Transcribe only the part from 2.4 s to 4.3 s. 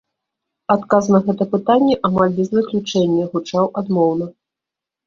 без выключэння, гучаў адмоўна.